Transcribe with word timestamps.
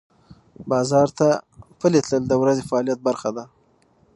بازار 0.69 1.07
ته 1.17 1.27
پلي 1.79 1.99
تلل 2.05 2.23
د 2.27 2.33
ورځې 2.41 2.63
فعالیت 2.69 2.99
برخه 3.07 3.29
ده. 3.35 3.43